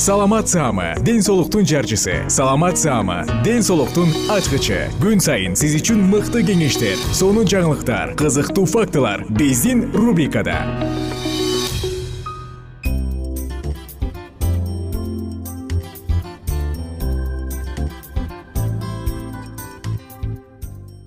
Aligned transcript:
саламат 0.00 0.48
саама 0.48 0.94
ден 1.04 1.20
соолуктун 1.20 1.66
жарчысы. 1.66 2.24
Саламат 2.28 2.78
саама 2.78 3.26
ден 3.44 3.60
соолуктун 3.62 4.08
ачкычы. 4.32 4.88
Күн 4.96 5.20
сайын 5.20 5.52
сиз 5.52 5.74
үчүн 5.76 6.00
мыкты 6.08 6.40
кеңештер 6.40 6.96
сонун 7.12 7.44
жаңылыктар 7.44 8.14
кызыктуу 8.16 8.64
фактылар 8.64 9.26
биздин 9.28 9.90
рубрикада. 9.92 10.56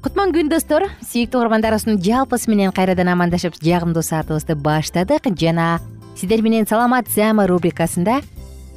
Кутман 0.05 0.35
күн 0.37 0.53
достор. 0.53 0.85
Сүйүктүү 1.01 1.41
угармандарыбыздын 1.41 1.97
жалпысы 1.97 2.53
менен 2.53 2.69
кайрадан 2.69 3.09
амандашып 3.15 3.57
жагымдуу 3.57 4.05
саатыбызды 4.05 4.53
баштадык. 4.53 5.33
Жана 5.33 5.79
сиздер 6.13 6.45
менен 6.45 6.69
саламат 6.69 7.09
саама 7.09 7.47
рубрикасында 7.49 8.21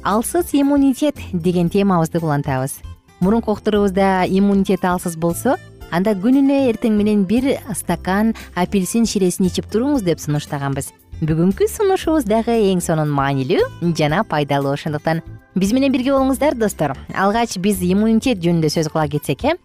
алсыз 0.07 0.53
иммунитет 0.53 1.15
деген 1.33 1.69
темабызды 1.69 2.19
улантабыз 2.19 2.79
мурунку 3.19 3.51
уктуруубузда 3.51 4.23
иммунитет 4.29 4.85
алсыз 4.85 5.17
болсо 5.17 5.57
анда 5.91 6.13
күнүнө 6.15 6.61
эртең 6.69 6.95
менен 6.95 7.25
бир 7.27 7.57
стакан 7.75 8.31
апельсин 8.55 9.03
ширесин 9.05 9.49
ичип 9.49 9.67
туруңуз 9.67 10.05
деп 10.07 10.21
сунуштаганбыз. 10.23 10.93
Бүгүнкү 11.19 11.67
сунушубуз 11.67 12.23
дагы 12.23 12.55
эң 12.69 12.79
сонун 12.79 13.11
маанилүү 13.11 13.91
жана 13.99 14.23
пайдалуу 14.23 14.77
ошондуктан. 14.77 15.19
Биз 15.55 15.73
менен 15.75 15.91
бирге 15.91 16.13
болуңуздар 16.13 16.55
достор. 16.55 16.95
Алгач 17.11 17.57
биз 17.59 17.83
иммунитет 17.83 18.39
жөнүндө 18.39 18.71
сөз 18.71 18.87
кыла 18.93 19.09
кетсек 19.11 19.43
э? 19.43 19.57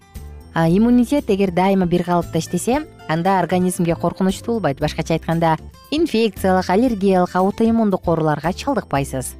Иммунитет 0.54 1.30
эгер 1.30 1.52
дайыма 1.54 1.86
бир 1.86 2.02
калыпта 2.02 2.42
иштесе 2.42 2.82
анда 3.08 3.38
организмге 3.38 3.94
коркунучтуу 3.94 4.58
болбойт 4.58 4.80
башкача 4.80 5.14
айтканда 5.14 5.56
инфекциялык 5.90 6.68
аллергиялык 6.68 7.36
аутоиммундук 7.36 8.08
ооруларга 8.08 8.52
чалдыкпайсыз 8.52 9.36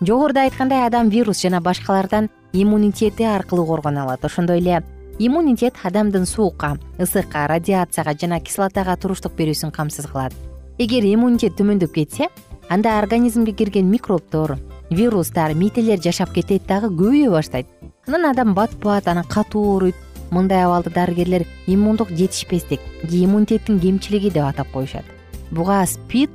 жогоруда 0.00 0.44
айткандай 0.46 0.86
адам 0.86 1.08
вирус 1.10 1.42
жана 1.42 1.60
башкалардан 1.60 2.28
иммунитети 2.52 3.24
аркылуу 3.24 3.66
коргоно 3.66 4.02
алат. 4.02 4.24
Ошондой 4.24 4.58
эле 4.58 4.84
иммунитет 5.18 5.74
адамдын 5.82 6.26
суукка 6.26 6.78
ысыкка 6.98 7.46
радиацияга 7.48 8.14
жана 8.14 8.40
кислотага 8.40 8.96
туруштук 8.96 9.32
берүүсүн 9.34 9.72
камсыз 9.72 10.06
кылат. 10.06 10.34
Эгер 10.78 11.04
иммунитет 11.04 11.58
төмөндөп 11.58 11.92
кетсе 11.92 12.28
анда 12.68 12.98
организмге 12.98 13.52
кирген 13.52 13.90
микробдор 13.90 14.58
вирустар 14.90 15.54
мителер 15.54 16.00
жашап 16.00 16.32
кетет 16.32 16.66
дагы 16.66 16.88
көбөйө 16.94 17.30
баштайт. 17.30 17.66
Анан 18.06 18.30
адам 18.30 18.54
бат 18.54 18.70
бат 18.78 19.08
анан 19.08 19.24
катуу 19.24 19.74
ооруйт. 19.74 19.96
Мындай 20.30 20.62
абалды 20.62 20.90
дарыгерлер 20.90 21.46
иммундук 21.66 22.10
жетишпестик 22.10 22.80
же 23.02 23.24
иммунитеттин 23.24 23.80
кемчилиги 23.80 24.30
деп 24.30 24.44
атап 24.44 24.70
коюшат. 24.70 25.04
Буга 25.50 25.84
спид 25.86 26.30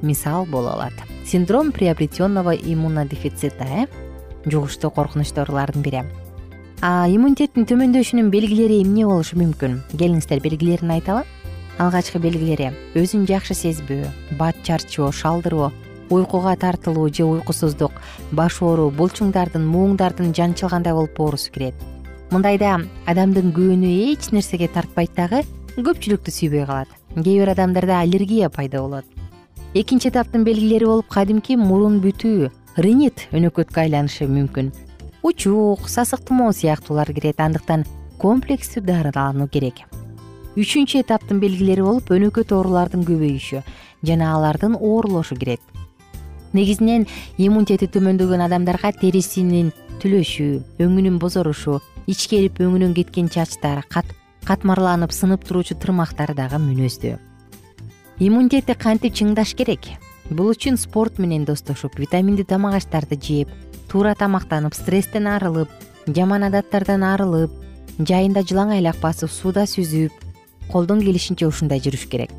мисал 0.00 0.46
боло 0.46 0.72
алат 0.72 1.13
синдром 1.24 1.72
приобретенного 1.72 2.54
иммунодефицита 2.54 3.64
э? 3.64 3.86
Жугуштуу 4.44 4.90
коркунучтуу 4.90 5.42
оорулардын 5.44 5.82
бири 5.82 6.02
иммунитеттин 6.84 7.64
төмөндөшүнүн 7.64 8.28
белгилери 8.28 8.82
эмне 8.82 9.06
болушу 9.08 9.38
мүмкүн? 9.40 9.78
Келиңиздер 9.96 10.42
белгилерин 10.44 10.90
айталы 10.92 11.22
алгачкы 11.80 12.20
белгилери. 12.20 12.74
Өзүн 12.92 13.24
жакшы 13.30 13.56
сезбөө 13.56 14.36
бат 14.36 14.58
чарчоо 14.66 15.08
шалдыроо 15.12 15.70
уйкуга 16.10 16.56
тартылуу 16.60 17.08
же 17.08 17.24
уйкусуздук 17.24 17.96
баш 18.32 18.60
ооруу 18.60 18.90
булчуңдардын 18.90 19.64
мууңдардын 19.64 20.34
жанчылгандай 20.36 20.92
болуп 20.92 21.20
оорусу 21.20 21.50
кирет. 21.54 21.74
Мындайда 22.30 22.82
адамдын 23.06 23.54
күбөнү 23.56 23.96
эч 24.12 24.28
нерсеге 24.36 24.68
тартпайт 24.68 25.16
дагы 25.16 25.40
көпчүлүктү 25.78 26.36
сүйбөй 26.36 26.66
калат. 26.68 26.88
Кээ 27.16 27.40
бир 27.40 27.54
адамдарда 27.56 28.02
аллергия 28.04 28.50
пайда 28.50 28.82
болот 28.82 29.23
экинчи 29.74 30.06
этаптын 30.08 30.44
белгилери 30.46 30.86
болуп 30.86 31.08
кадимки 31.10 31.56
мурун 31.58 31.96
бүтүү 32.02 32.46
ринит 32.84 33.24
өнөкөткө 33.34 33.80
айланышы 33.82 34.28
мүмкүн. 34.30 34.68
Учук 35.26 35.88
сасык 35.90 36.22
тумоо 36.28 36.52
сыяктуулар 36.54 37.10
кирет 37.16 37.42
андыктан 37.42 37.82
комплекстүү 38.22 38.84
дарылануу 38.86 39.48
керек. 39.50 39.82
Үчүнчү 40.54 41.02
этаптын 41.02 41.42
белгилери 41.42 41.82
болуп 41.82 42.14
өнөкөт 42.14 42.54
оорулардын 42.54 43.02
көбөйүшү 43.08 43.64
жана 44.06 44.30
алардын 44.36 44.78
оорлошу 44.78 45.34
кирет. 45.34 45.60
Негизинен 46.54 47.08
иммунитети 47.36 47.90
төмөндөгөн 47.90 48.46
адамдарга 48.46 48.94
терисинин 49.02 49.74
түлөшү 49.98 50.48
өңүнүн 50.86 51.18
бозорушу 51.18 51.80
ичкерип 52.06 52.62
өңүнөн 52.62 52.94
кеткен 52.94 53.26
чачтар 53.26 53.82
катмарланып 53.90 55.10
сынып 55.10 55.42
туруучу 55.48 55.74
тырмактар 55.82 56.36
дагы 56.38 56.62
мүнөздүү 56.62 57.33
иммунитетти 58.18 58.74
кантип 58.78 59.14
чыңдаш 59.18 59.54
керек? 59.58 59.88
Бул 60.30 60.52
үчүн 60.52 60.76
спорт 60.78 61.18
менен 61.18 61.44
достошуп 61.44 61.98
витаминдүү 61.98 62.46
тамак 62.46 62.76
аштарды 62.78 63.18
жеп 63.18 63.50
туура 63.90 64.14
тамактанып 64.14 64.74
стресстен 64.74 65.26
арылып 65.26 65.70
жаман 66.06 66.46
адаттардан 66.46 67.02
арылып 67.02 67.52
жайында 67.98 68.44
жылаң 68.46 68.76
айлак 68.76 69.00
басып 69.02 69.30
сууда 69.30 69.66
сүзүп 69.66 70.14
колдон 70.70 71.02
келишинче 71.02 71.46
ушундай 71.46 71.82
жүрүш 71.82 72.06
керек. 72.08 72.30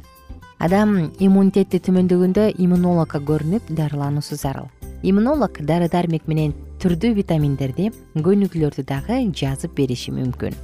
Адам 0.59 1.11
иммунитети 1.19 1.81
төмөндөгөндө 1.83 2.53
иммунологко 2.55 3.19
көрүнүп 3.27 3.67
дарылануусу 3.75 4.39
зарыл. 4.39 4.71
Иммунолог 5.03 5.59
дары 5.59 5.89
дармек 5.91 6.25
менен 6.31 6.55
түрдүү 6.79 7.17
витаминдерди 7.19 7.91
көнүгүүлөрдү 8.15 8.87
дагы 8.87 9.19
жазып 9.35 9.75
бериши 9.75 10.15
мүмкүн 10.15 10.55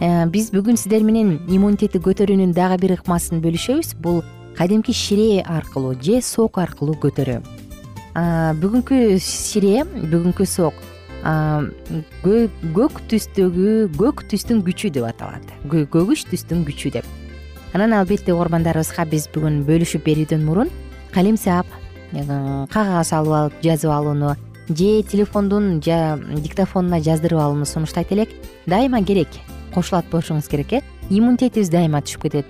биз 0.00 0.50
бүгүн 0.50 0.76
сиздер 0.76 1.04
менен 1.06 1.38
иммунитетти 1.48 2.00
көтөрүүнүн 2.02 2.54
дагы 2.54 2.80
бир 2.82 2.96
ыкмасын 2.98 3.42
бөлүшөбүз. 3.44 3.94
Бул 4.02 4.22
кадимки 4.56 4.92
шире 4.92 5.42
аркылуу 5.42 5.94
же 6.02 6.20
сок 6.22 6.58
аркылуу 6.58 6.96
көтөрүү. 7.02 7.40
Бүгүнкү 8.60 9.18
шире 9.22 9.84
бүгүнкү 9.84 10.46
сок 10.46 10.74
көк 11.24 13.00
түстөгү 13.08 13.94
көк 13.96 14.24
түстүн 14.28 14.64
күчү 14.66 14.90
деп 14.92 15.06
аталат. 15.08 15.46
Көгүч 15.70 16.26
түстүн 16.30 16.66
күчү 16.66 16.92
деп. 16.98 17.06
Анан 17.72 17.94
албетте 17.96 18.34
угармандарыбызга 18.34 19.06
биз 19.10 19.28
бүгүн 19.34 19.62
бөлүшүп 19.66 20.04
берүүдөн 20.06 20.44
мурун 20.46 20.70
калемсап 21.14 21.66
э, 22.12 22.22
кагаз 22.70 23.12
алып 23.12 23.32
алып 23.38 23.56
жазып 23.62 23.90
алууну 23.90 24.34
же 24.68 25.02
телефондун 25.02 25.80
диктофонуна 25.80 27.00
жаздырып 27.00 27.40
алууну 27.40 27.66
сунуштайт 27.66 28.12
элек. 28.12 28.30
Дайыма 28.66 29.02
керек 29.02 29.28
кошулат 29.74 30.06
болушуңуз 30.12 30.48
керек 30.48 30.72
э? 30.72 30.82
Иммунитетибиз 31.10 31.70
дайыма 31.70 32.00
түшүп 32.04 32.28
кетет. 32.28 32.46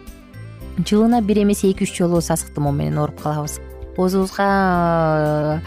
Жылына 0.79 1.23
бир 1.23 1.43
эмесе 1.43 1.71
эки 1.71 1.87
үч 1.87 1.97
жолу 1.97 2.21
сасык 2.21 2.55
тумоо 2.55 2.73
менен 2.73 2.99
ооруп 2.99 3.23
калабыз. 3.23 3.61
Оозубузга 3.97 5.61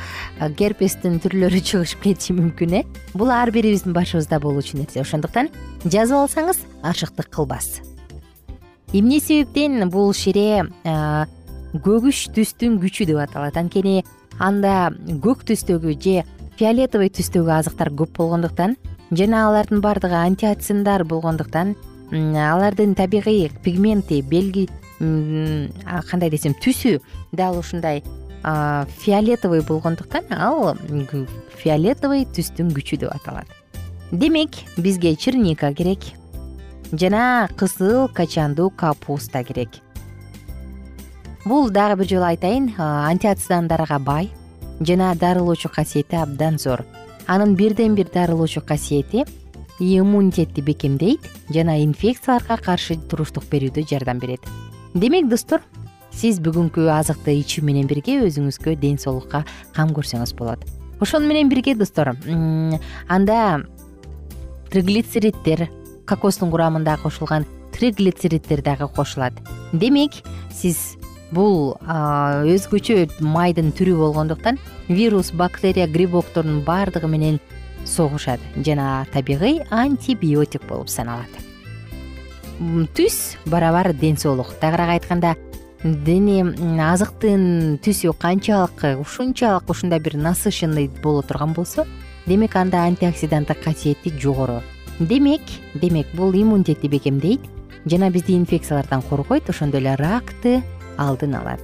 герпестин 0.59 1.19
түрлөрү 1.24 1.62
чыгышып 1.63 2.01
кетиши 2.04 2.36
мүмкүн 2.36 2.74
э? 2.81 2.83
Бул 3.13 3.31
ар 3.31 3.51
бирибиздин 3.56 3.95
башыбызда 3.95 4.39
болуучу 4.44 4.77
нерсе. 4.77 5.01
Ошондуктан 5.01 5.50
жазып 5.86 6.25
алсаңыз 6.25 6.59
ашыктык 6.83 7.31
кылбас. 7.31 7.80
Эмне 8.94 9.19
себептен 9.19 9.89
бул 9.89 10.13
шире 10.13 10.68
көгүч 10.83 12.27
түстүн 12.36 12.77
күчү 12.83 13.07
деп 13.07 13.24
аталат. 13.24 13.56
Анткени 13.56 14.04
анда 14.39 14.92
көк 15.24 15.48
түстөгү 15.48 15.95
же 15.95 16.24
фиолетовый 16.59 17.12
түстөгү 17.13 17.51
азыктар 17.54 17.92
көп 17.95 18.15
болгондуктан 18.18 18.75
жана 19.12 19.48
алардын 19.48 19.81
баардыгы 19.81 20.15
антиоциндар 20.15 21.04
болгондуктан 21.06 21.75
алардын 22.12 22.95
табигый 22.95 23.51
пигменти 23.63 24.21
белги 24.21 24.68
кандай 25.00 26.30
десем 26.30 26.56
түсү 26.57 27.00
дал 27.31 27.59
ушундай 27.59 28.04
фиолетовый 28.44 29.62
болгондуктан 29.62 30.24
ал 30.31 30.77
фиолетовый 31.57 32.25
түстүн 32.25 32.71
күчү 32.75 33.00
деп 33.04 33.15
аталат. 33.15 33.48
Демек 34.12 34.51
бизге 34.77 35.15
черника 35.15 35.74
керек 35.74 36.00
жана 36.92 37.50
кызыл 37.57 38.07
качандуу 38.07 38.69
капуста 38.69 39.44
керек. 39.44 39.69
Бул 41.45 41.69
дагы 41.69 42.00
бир 42.00 42.07
жолу 42.07 42.25
айтайын 42.25 42.74
антиоцидандарга 42.77 44.00
бай 44.00 44.31
жана 44.80 45.13
дарылоочу 45.15 45.69
касиети 45.69 46.15
абдан 46.15 46.57
зор 46.57 46.86
анын 47.27 47.56
бирден 47.56 47.95
бир 47.95 48.09
дарылоочу 48.13 48.62
касиети 48.62 49.25
иммунитетти 49.79 50.62
бекемдейт 50.62 51.21
жана 51.53 51.77
инфекцияларга 51.83 52.57
каршы 52.57 52.97
туруштук 53.09 53.45
берүүдө 53.51 53.85
жардам 53.88 54.19
берет. 54.19 54.41
Демек 54.94 55.29
достор 55.29 55.62
сиз 56.12 56.39
бүгүнкү 56.41 56.88
азыкты 56.89 57.35
ичүү 57.44 57.63
менен 57.68 57.88
бирге 57.88 58.18
өзүңүзгө 58.25 58.75
ден 58.81 58.97
соолукка 58.97 59.44
кам 59.75 59.94
көрсөңүз 59.94 60.33
болот. 60.38 60.63
Ошону 61.00 61.27
менен 61.27 61.50
бирге 61.50 61.75
достор 61.75 62.15
анда 63.07 63.62
триглицериддер 64.71 65.68
кокостун 66.07 66.50
курамында 66.51 66.97
кошулган 67.03 67.45
триглицериддер 67.71 68.63
дагы 68.63 68.88
кошулат. 68.88 69.33
Демек 69.73 70.23
сиз 70.51 70.96
бул 71.31 71.75
өзгөчө 71.83 73.07
майдын 73.19 73.74
түрү 73.75 73.97
болгондуктан 74.00 74.59
вирус 74.88 75.31
бактерия 75.31 75.88
грибоктордун 75.88 76.62
баардыгы 76.63 77.07
менен 77.07 77.39
согушат 77.85 78.39
жана 78.56 79.06
табигый 79.13 79.62
антибиотик 79.69 80.63
болуп 80.68 80.89
саналат. 80.89 81.29
Түс 82.95 83.38
барабар 83.45 83.94
ден 83.94 84.18
соолук. 84.18 84.53
Тагыраак 84.59 84.97
айтканда 84.97 85.35
дене 85.83 86.41
азыктын 86.81 87.77
түсү 87.85 88.15
канчалык 88.18 89.00
ушунчалык 89.00 89.69
ушундай 89.69 90.00
бир 90.00 90.18
насыщенный 90.18 90.89
боло 91.03 91.21
турган 91.21 91.53
болсо 91.53 91.85
демек 92.25 92.56
анда 92.56 92.88
антиоксиданттык 92.88 93.62
касиети 93.63 94.12
жогору. 94.19 94.63
Демек 95.00 95.41
демек 95.75 96.07
бул 96.13 96.33
иммунитетти 96.33 96.88
бекемдейт 96.88 97.41
жана 97.85 98.09
бизди 98.09 98.35
инфекциялардан 98.35 99.01
коргойт 99.03 99.50
ошондой 99.50 99.81
эле 99.81 99.95
ракты 99.95 100.63
алдын 100.97 101.35
алат. 101.38 101.63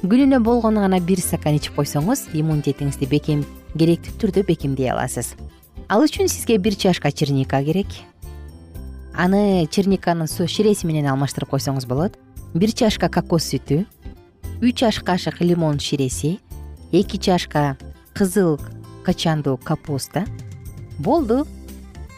Күнүнө 0.00 0.40
болгону 0.40 0.80
гана 0.80 0.96
бир 1.04 1.20
стакан 1.20 1.58
ичип 1.58 1.76
койсоңуз 1.76 2.30
иммунитетиңизди 2.32 3.08
бекем 3.10 3.44
керектүү 3.76 4.16
түрдө 4.22 4.44
бекемдей 4.48 4.88
аласыз. 4.88 5.34
Ал 5.92 6.04
үчүн 6.06 6.30
сизге 6.32 6.56
бир 6.58 6.74
чашка 6.74 7.12
черника 7.12 7.60
керек. 7.62 7.86
Аны 9.12 9.66
черниканын 9.70 10.26
ширеси 10.26 10.86
менен 10.86 11.10
алмаштырып 11.12 11.52
койсоңуз 11.52 11.86
болот. 11.86 12.16
Бир 12.54 12.72
чашка 12.72 13.10
кокос 13.12 13.52
сүтү 13.52 13.84
үч 14.64 14.82
аш 14.88 15.00
кашык 15.04 15.40
лимон 15.40 15.78
ширеси 15.78 16.38
эки 16.92 17.16
чашка 17.16 17.76
кызыл 18.14 18.58
качандуу 19.04 19.58
капуста. 19.58 20.24
Болду. 20.98 21.46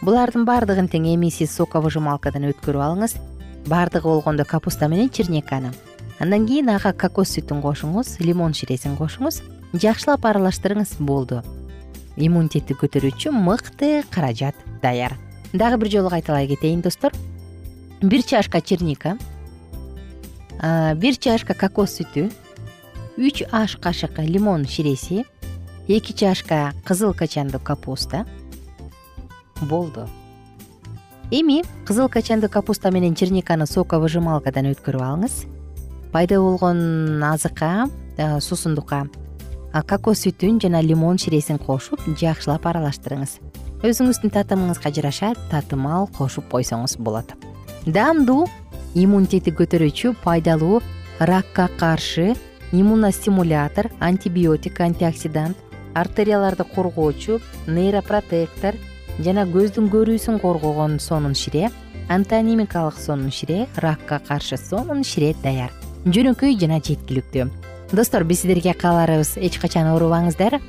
Булардын 0.01 0.45
баардыгын 0.45 0.87
тең 0.87 1.13
эми 1.13 1.29
сиз 1.31 1.51
соковыжималкадан 1.55 2.47
өткөрүп 2.51 2.83
алыңыз. 2.87 3.15
Баардыгы 3.67 4.07
болгондо 4.07 4.45
капуста 4.45 4.87
менен 4.87 5.09
черниканы 5.09 5.71
андан 6.23 6.45
кийин 6.47 6.69
ага 6.71 6.93
кокос 6.95 7.33
сүтүн 7.35 7.59
кошуңуз 7.59 8.13
лимон 8.23 8.53
ширесин 8.55 8.93
кошуңуз 8.95 9.41
жакшылап 9.75 10.23
аралаштырыңыз 10.29 10.93
болду. 11.03 11.41
Иммунитетти 12.15 12.77
көтөрүүчү 12.79 13.33
мыкты 13.35 14.05
каражат 14.13 14.55
даяр. 14.81 15.17
Дагы 15.51 15.81
бир 15.81 15.89
жолу 15.91 16.13
кайталай 16.13 16.47
кетейин 16.47 16.79
достор. 16.81 17.11
Бир 18.01 18.23
чашка 18.23 18.61
черника 18.61 19.17
бир 20.95 21.17
чашка 21.19 21.57
кокос 21.59 21.99
сүтү 21.99 22.29
үч 23.19 23.43
аш 23.51 23.75
кашык 23.75 24.15
лимон 24.23 24.63
ширеси 24.63 25.25
эки 25.89 26.13
чашка 26.13 26.71
кызыл 26.85 27.13
качандуу 27.13 27.59
капуста. 27.59 28.25
Болду. 29.59 30.07
Эми 31.31 31.63
кызыл 31.85 32.07
качандуу 32.07 32.49
капуста 32.49 32.91
менен 32.91 33.13
черниканы 33.13 33.67
соковыжималкадан 33.67 34.71
өткөрүп 34.71 35.03
алыңыз 35.03 35.43
пайда 36.13 36.39
болгон 36.39 37.23
азыкка 37.25 37.89
суусундукка 38.39 39.07
кокос 39.89 40.21
сүтүн 40.27 40.59
жана 40.61 40.81
лимон 40.85 41.17
ширесин 41.17 41.57
кошуп 41.57 41.99
жакшылап 42.19 42.67
аралаштырыңыз. 42.69 43.39
Өзүңүздүн 43.83 44.33
татымыңызга 44.35 44.91
жараша 44.93 45.33
татымал 45.49 46.05
кошуп 46.13 46.45
койсоңуз 46.53 46.99
болот. 47.01 47.33
Даамдуу 47.89 48.45
иммунитетти 48.93 49.51
көтөрүүчү 49.57 50.13
пайдалуу 50.21 50.83
ракка 51.19 51.65
каршы 51.79 52.35
иммуностимулятор 52.71 53.89
антибиотик 53.99 54.79
антиоксидант 54.85 55.57
артерияларды 55.95 56.63
коргоочу 56.75 57.39
нейропротектор 57.65 58.77
жана 59.19 59.47
көздүн 59.49 59.89
көрүүсүн 59.93 60.37
коргогон 60.45 60.99
сонун 61.01 61.33
шире 61.33 61.71
антонимикалык 62.13 63.01
сонун 63.01 63.31
шире 63.31 63.65
ракка 63.77 64.21
каршы 64.27 64.57
сонун 64.57 65.03
шире 65.03 65.33
даяр 65.41 65.73
жөнөкөй 66.05 66.57
жана 66.59 66.79
жеткиликтүү. 66.83 67.49
Достор 67.93 68.23
биз 68.27 68.43
сиздерге 68.43 68.73
кааларыбыз. 68.73 69.37
Эч 69.37 69.59
качан 69.61 69.87
оорубаңыздар. 69.93 70.59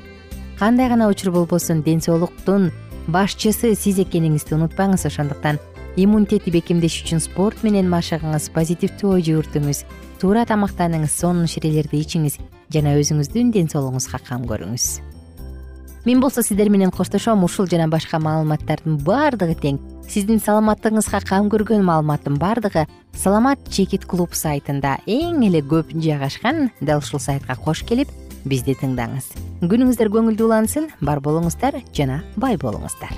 Кандай 0.59 0.89
гана 0.89 1.09
учур 1.09 1.31
болбосун 1.31 1.81
ден 1.83 2.01
соолуктун 2.01 2.71
башчысы 3.07 3.75
сиз 3.75 3.99
экениңизди 3.99 4.55
унутпаңыз. 4.55 5.07
Ошондуктан 5.09 5.59
иммунитетти 5.95 6.51
бекемдеш 6.51 6.99
үчүн 7.03 7.23
спорт 7.23 7.63
менен 7.63 7.87
машыгыңыз 7.91 8.49
позитивдүү 8.55 9.15
ой 9.15 9.25
жүгүртүңүз 9.29 9.83
туура 10.19 10.43
тамактаныңыз 10.49 11.19
сонун 11.23 11.47
ширелерди 11.51 12.03
ичиңиз 12.03 12.39
жана 12.75 12.97
өзүңүздүн 12.99 13.55
ден 13.55 13.71
соолугуңузга 13.71 14.19
кам 14.27 14.47
көрүңүз 14.49 15.14
мен 16.05 16.19
болсо 16.21 16.43
сиздер 16.43 16.69
менен 16.69 16.91
коштошом 16.91 17.43
ушул 17.43 17.67
жана 17.67 17.87
башка 17.89 18.19
маалыматтардын 18.19 18.97
баардыгы 19.03 19.55
тең. 19.57 19.79
Сиздин 20.07 20.39
саламаттыгыңызга 20.39 21.23
кам 21.25 21.49
көргөн 21.49 21.81
маалыматтын 21.85 22.37
баардыгы 22.37 22.85
саламат 23.17 23.59
чекит 23.69 24.05
клуб 24.05 24.37
сайтында 24.37 24.99
эң 25.07 25.41
эле 25.47 25.63
көп 25.65 25.95
жайгашкан 25.97 26.69
дал 26.81 27.01
ушул 27.01 27.19
сайтка 27.19 27.57
кош 27.57 27.81
келип 27.83 28.11
бизди 28.45 28.77
тыңдаңыз. 28.77 29.31
Күнүңүздөр 29.65 30.13
көңүлдүү 30.13 30.45
улансын 30.45 30.91
бар 31.01 31.23
болуңуздар 31.25 31.81
жана 31.93 32.21
бай 32.37 32.61
болуңуздар 32.61 33.17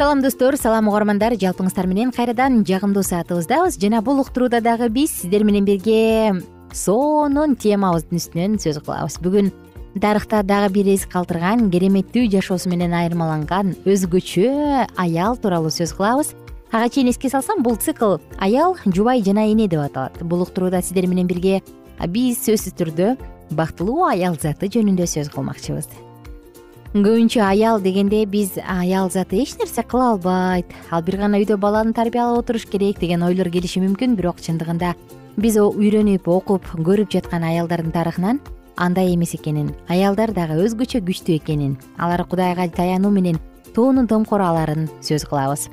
салам 0.00 0.22
достор. 0.22 0.56
Салам 0.56 0.88
угармандар. 0.88 1.34
Жалпыңыздар 1.36 1.84
менен 1.84 2.08
кайрадан 2.08 2.62
жагымдуу 2.64 3.02
саатыбыздабыз 3.04 3.76
жана 3.76 4.00
бул 4.00 4.22
уктурууда 4.22 4.62
дагы 4.64 4.88
биз 4.88 5.12
сиздер 5.12 5.44
менен 5.44 5.66
бирге 5.68 6.40
сонун 6.72 7.52
темабыздын 7.52 8.16
үстүнөн 8.16 8.56
сөз 8.64 8.80
кылабыз. 8.80 9.18
Бүгүн 9.20 9.52
тарыхта 10.00 10.40
дагы 10.40 10.72
бир 10.78 10.88
эз 10.94 11.04
калтырган 11.04 11.68
кереметтүү 11.68 12.30
жашоосу 12.32 12.72
менен 12.72 12.96
айырмаланган 12.96 13.76
өзгөчө 13.84 14.88
аял 14.96 15.36
тууралуу 15.36 15.68
сөз 15.68 15.92
кылабыз. 15.92 16.32
Ага 16.72 16.88
чейин 16.88 17.12
эске 17.12 17.28
салсам 17.28 17.60
бул 17.60 17.76
цикл 17.76 18.16
аял 18.38 18.78
жубай 18.86 19.20
жана 19.20 19.50
эне 19.52 19.68
деп 19.68 19.84
аталат. 19.84 20.16
Бул 20.22 20.48
уктурууда 20.48 20.80
сиздер 20.80 21.12
менен 21.12 21.28
бирге 21.28 21.60
биз 22.08 22.40
сөзсүз 22.48 22.72
түрдө 22.80 23.18
бактылуу 23.50 24.06
аял 24.08 24.40
заты 24.40 24.72
жөнүндө 24.72 25.04
сөз 25.04 25.28
кылмакчыбыз 25.28 25.92
көбүнчө 26.90 27.38
аял 27.46 27.78
дегенде 27.78 28.24
биз 28.26 28.56
аял 28.66 29.10
заты 29.14 29.38
эч 29.38 29.54
нерсе 29.60 29.84
кыла 29.86 30.08
албайт. 30.10 30.66
Ал 30.90 31.02
бир 31.06 31.20
гана 31.20 31.38
үйдө 31.38 31.54
баланы 31.56 31.92
тарбиялап 31.94 32.42
отуруш 32.42 32.66
керек 32.66 32.98
деген 32.98 33.22
ойлор 33.22 33.46
келиши 33.46 33.78
мүмкүн 33.78 34.16
бирок 34.18 34.42
чындыгында 34.42 34.96
биз 35.38 35.54
үйрөнүп 35.62 36.26
окуп 36.26 36.66
көрүп 36.74 37.12
жаткан 37.14 37.46
аялдардын 37.46 37.94
тарыхынан 37.94 38.40
андай 38.74 39.14
эмес 39.14 39.36
экенин 39.38 39.70
аялдар 39.86 40.34
дагы 40.34 40.58
өзгөчө 40.64 41.04
күчтүү 41.06 41.38
экенин 41.38 41.78
алар 41.96 42.24
кудайга 42.26 42.66
таянуу 42.66 43.14
менен 43.14 43.38
тоонун 43.72 44.10
томкор 44.10 44.42
аларын 44.42 44.90
сөз 44.98 45.28
кылабыз. 45.30 45.68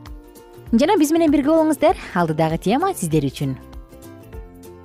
Жана 0.71 0.99
биз 1.01 1.09
менен 1.11 1.33
бирге 1.33 1.49
болуңуздар. 1.49 1.97
Алдыдагы 2.13 2.61
тема 2.61 2.93
сиздер 2.93 3.25
үчүн. 3.25 3.57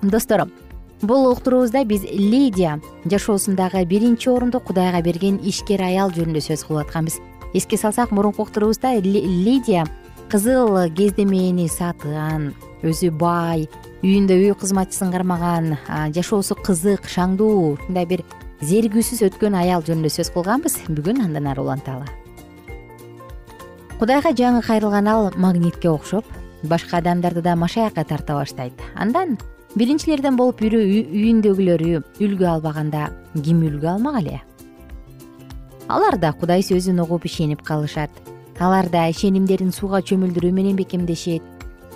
Достор 0.01 0.49
бул 1.03 1.27
уктуруубузда 1.31 1.85
биз 1.85 2.03
лидия 2.03 2.81
жашоосундагы 3.05 3.85
биринчи 3.85 4.29
орунду 4.29 4.61
кудайга 4.61 5.03
берген 5.03 5.41
ишкер 5.43 5.83
аял 5.83 6.11
жөнүндө 6.11 6.41
сөз 6.41 6.65
кылып 6.67 6.87
атканбыз. 6.87 7.21
Эске 7.55 7.77
салсак 7.77 8.11
мурунку 8.11 8.43
уктуруубузда 8.43 8.95
лидия 9.01 9.87
кызыл 10.31 10.89
кездемени 10.95 11.69
сатыган 11.69 12.55
өзү 12.83 13.11
бай 13.11 13.69
үйүндө 14.03 14.39
үй 14.39 14.55
кызматчысын 14.55 15.13
кармаган 15.13 15.77
жашоосу 16.15 16.57
кызык 16.57 17.07
шаңдуу 17.11 17.75
ушундай 17.75 18.07
бир 18.07 18.25
зеригүүсүз 18.63 19.27
өткөн 19.29 19.59
аял 19.59 19.83
жөнүндө 19.83 20.11
сөз 20.11 20.33
кылганбыз. 20.35 20.85
Бүгүн 20.89 21.25
андан 21.27 21.51
ары 21.51 21.63
уланталы 21.63 22.07
кудайга 24.03 24.33
жаңы 24.35 24.65
кайрылган 24.67 25.07
ал 25.07 25.29
магнитке 25.39 25.87
окшоп 25.87 26.27
башка 26.67 26.97
адамдарды 26.99 27.39
да 27.41 27.55
машаякка 27.55 28.03
тарта 28.03 28.35
баштайт. 28.35 28.73
Андан 28.97 29.37
биринчилерден 29.79 30.37
болуп 30.37 30.61
үйүндөгүлөрү 30.61 32.03
үлгү 32.21 32.49
албаганда 32.49 33.09
ким 33.35 33.63
үлгү 33.65 33.89
алмак 33.89 34.19
эле? 34.21 34.41
Алар 35.89 36.19
да 36.21 36.33
кудай 36.33 36.63
сөзүн 36.63 37.01
угуп 37.05 37.25
ишенип 37.27 37.63
калышат. 37.65 38.11
Алар 38.61 38.89
да 38.93 39.09
ишенимдерин 39.11 39.73
сууга 39.73 40.03
чөмүлдүрүү 40.05 40.53
менен 40.53 40.77
бекемдешет. 40.77 41.43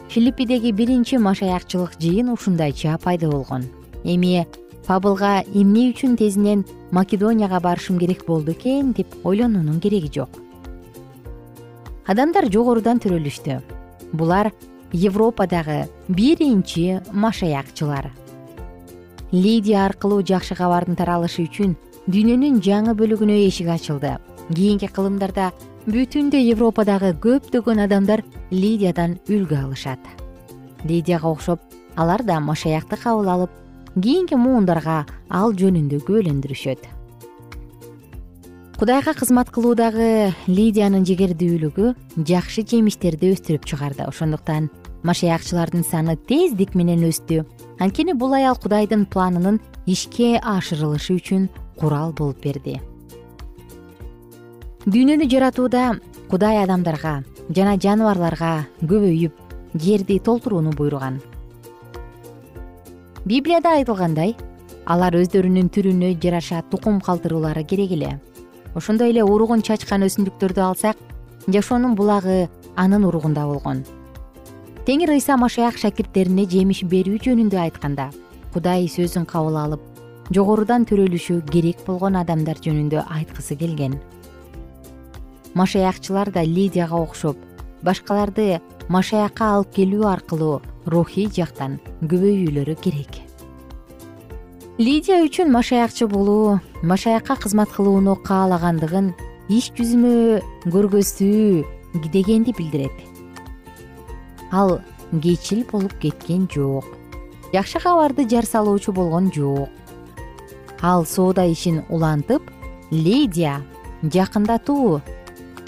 Филиппидеги 0.08 0.72
биринчи 0.72 1.18
машаякчылык 1.18 1.98
жыйын 2.00 2.32
ушундайча 2.32 2.96
пайда 3.02 3.28
болгон. 3.30 3.66
Эми 4.04 4.46
пабылга 4.86 5.42
эмне 5.54 5.90
үчүн 5.92 6.16
тезинен 6.16 6.64
македонияга 6.90 7.60
барышым 7.60 7.98
керек 7.98 8.24
болду 8.26 8.52
экен 8.52 8.92
деп 8.92 9.14
ойлонуунун 9.24 9.80
кереги 9.80 10.10
жок. 10.14 10.30
Адамдар 12.06 12.50
жогорудан 12.52 12.98
төрөлүштү. 13.02 13.60
Булар 14.12 14.52
европадагы 14.96 15.88
биринчи 16.08 17.00
машаякчылар. 17.12 18.12
Лидия 19.30 19.84
аркылуу 19.84 20.22
жакшы 20.24 20.54
кабардын 20.56 20.96
таралышы 20.96 21.44
үчүн 21.44 21.76
дүйнөнүн 22.08 22.62
жаңы 22.64 22.94
бөлүгүнө 22.96 23.36
эшик 23.44 23.68
ачылды. 23.68 24.16
Кийинки 24.48 24.88
кылымдарда 24.88 25.50
бүтүндөй 25.84 26.48
европадагы 26.54 27.12
көптөгөн 27.20 27.84
адамдар 27.84 28.24
лидиядан 28.50 29.18
үлгү 29.28 29.58
алышат. 29.66 30.00
Лидияга 30.84 31.28
окшоп 31.28 31.60
алар 31.96 32.24
да 32.24 32.40
машаякты 32.40 32.96
кабыл 32.96 33.28
алып 33.28 33.50
кийинки 34.00 34.38
муундарга 34.38 35.04
ал 35.28 35.52
жөнүндө 35.52 36.00
күбөлөндүрүшөт. 36.06 36.88
Кудайга 38.76 39.14
кызмат 39.16 39.48
кылуудагы 39.48 40.32
лидиянын 40.46 41.04
жегердүүлүгү 41.08 41.94
жакшы 42.28 42.60
жемиштерди 42.60 43.30
өстүрүп 43.32 43.64
чыгарды. 43.64 44.04
Ошондуктан 44.04 44.68
машаякчылардын 45.06 45.84
саны 45.86 46.16
тездик 46.16 46.74
менен 46.74 47.06
өстү. 47.06 47.44
Анткени 47.78 48.14
бул 48.18 48.34
аял 48.34 48.56
кудайдын 48.56 49.06
планынын 49.06 49.60
ишке 49.86 50.36
ашырылышы 50.42 51.16
үчүн 51.16 51.48
курал 51.78 52.12
болуп 52.12 52.42
берди. 52.42 52.80
Дүйнөнү 54.86 55.28
жаратууда 55.30 55.96
кудай 56.30 56.62
адамдарга 56.62 57.22
жана 57.50 57.76
жаныбарларга 57.78 58.66
көбөйүп 58.82 59.34
жерди 59.74 60.18
толтурууну 60.18 60.72
буйруган. 60.78 61.20
Библияда 63.26 63.76
айтылгандай 63.80 64.36
алар 64.86 65.18
өздөрүнүн 65.18 65.72
түрүнө 65.74 66.14
жараша 66.22 66.62
тукум 66.70 67.00
калтыруулары 67.02 67.64
керек 67.66 67.92
эле. 67.98 68.16
Ошондой 68.74 69.10
эле 69.10 69.24
уругун 69.24 69.62
чачкан 69.62 70.06
өсүмдүктөрдү 70.06 70.62
алсак 70.62 70.96
жашоонун 71.46 71.94
булагы 71.98 72.48
анын 72.76 73.04
уругунда 73.04 73.46
болгон 73.46 73.84
теңир 74.86 75.10
ыйса 75.10 75.34
машаяк 75.34 75.80
шакирттерине 75.82 76.44
жемиш 76.46 76.84
берүү 76.86 77.18
жөнүндө 77.24 77.58
айтканда 77.58 78.04
кудай 78.54 78.84
сөзүн 78.86 79.24
кабыл 79.26 79.56
алып 79.58 79.80
жогорудан 80.30 80.84
төрөлүшү 80.86 81.40
керек 81.48 81.80
болгон 81.88 82.14
адамдар 82.20 82.60
жөнүндө 82.62 83.02
айткысы 83.02 83.56
келген. 83.58 83.96
Машаякчылар 85.58 86.30
да 86.30 86.44
лидияга 86.46 87.00
окшоп 87.02 87.40
башкаларды 87.82 88.60
машаякка 88.88 89.48
алып 89.56 89.74
келүү 89.74 90.06
аркылуу 90.12 90.60
рухий 90.86 91.26
жактан 91.34 91.80
көбөйүүлөрү 92.02 92.78
керек. 92.86 93.18
Лидия 94.78 95.18
үчүн 95.26 95.50
машаякчы 95.50 96.06
болуу 96.06 96.60
машаякка 96.82 97.34
кызмат 97.42 97.74
кылууну 97.74 98.14
каалагандыгын 98.22 99.10
иш 99.50 99.72
жүзүнө 99.74 100.70
көргөзүү 100.70 102.08
дегенди 102.12 102.54
билдирет 102.54 103.05
ал 104.52 104.80
кечил 105.22 105.64
болуп 105.70 105.92
кеткен 106.00 106.48
жок. 106.52 106.84
Жакшы 107.52 107.80
кабарды 107.80 108.28
жар 108.28 108.44
салуучу 108.44 108.92
болгон 108.92 109.30
жок. 109.32 109.68
Ал 110.82 111.06
соода 111.06 111.46
ишин 111.46 111.84
улантып 111.88 112.42
лидия 112.90 113.62
жакындатуу 114.02 115.00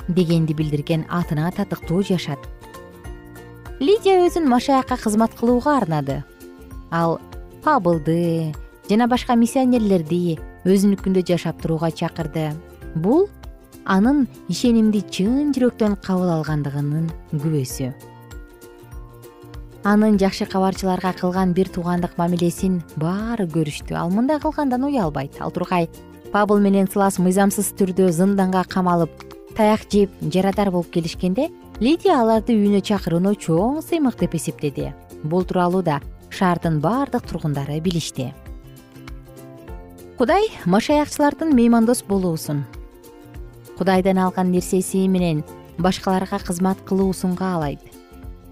дегенди 0.09 0.53
билдирген 0.53 1.07
атына 1.09 1.51
татыктуу 1.53 2.03
жашат. 2.03 2.39
Лидия 3.81 4.27
өзүн 4.27 4.49
машаякка 4.49 4.97
кызмат 4.97 5.35
кылууга 5.35 5.79
арнады. 5.79 6.25
Ал 6.91 7.21
пабылды 7.65 8.55
жана 8.91 9.07
башка 9.09 9.35
миссионерлерди 9.35 10.39
өзүнүкүндө 10.65 11.25
жашап 11.27 11.63
турууга 11.63 11.91
чакырды. 11.91 12.53
Бул 12.95 13.29
анын 13.85 14.27
ишенимди 14.49 15.05
чын 15.09 15.53
жүрөктөн 15.57 15.97
кабыл 16.05 16.35
алгандыгынын 16.37 17.09
күбөсү 17.33 17.93
анын 19.85 20.19
жакшы 20.19 20.47
кабарчыларга 20.47 21.13
кылган 21.13 21.53
бир 21.55 21.69
туугандык 21.69 22.17
мамилесин 22.19 22.83
баары 22.97 23.47
көрүштү. 23.47 23.95
Ал 23.95 24.11
мындай 24.11 24.41
кылгандан 24.41 24.85
уялбайт 24.85 25.41
ал 25.41 25.51
тургай 25.51 25.89
пабыл 26.33 26.61
менен 26.61 26.89
сылас 26.91 27.19
мыйзамсыз 27.19 27.73
түрдө 27.79 28.11
зынданга 28.13 28.65
камалып 28.65 29.11
таяк 29.57 29.87
жеп 29.91 30.11
жарадар 30.23 30.71
болуп 30.71 30.91
келишкенде 30.91 31.49
лидия 31.81 32.19
аларды 32.21 32.57
үйүнө 32.57 32.83
чакырууну 32.83 33.35
чоң 33.35 33.81
сыймык 33.83 34.19
деп 34.19 34.35
эсептеди. 34.35 34.93
Бул 35.23 35.45
тууралуу 35.45 35.83
да 35.83 36.01
шаардын 36.31 36.81
баардык 36.81 37.27
тургундары 37.27 37.81
билишти. 37.81 38.33
Кудай 40.19 40.51
машаякчылардын 40.67 41.55
меймандос 41.55 42.03
болуусун. 42.03 42.65
Кудайдан 43.79 44.19
алган 44.19 44.51
нерсеси 44.51 45.07
менен 45.09 45.45
башкаларга 45.79 46.39
кызмат 46.43 46.79
кылуусун 46.85 47.37
каалайт 47.37 47.79